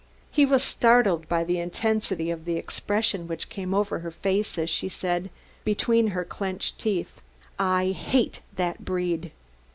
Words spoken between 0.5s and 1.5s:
startled by